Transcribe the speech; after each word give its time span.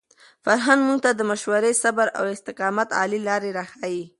فرهنګ 0.45 0.81
موږ 0.87 0.99
ته 1.05 1.11
د 1.15 1.21
مشورې، 1.31 1.71
صبر 1.83 2.07
او 2.19 2.23
استقامت 2.35 2.89
عالي 2.99 3.19
لارې 3.27 3.49
راښيي. 3.57 4.03